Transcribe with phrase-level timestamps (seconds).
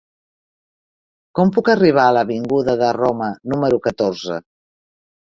[1.39, 4.39] Com puc arribar a l'avinguda de Roma número catorze?